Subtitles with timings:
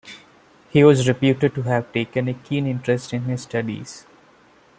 [0.71, 4.07] He was reputed to have taken a keen interest in his studies.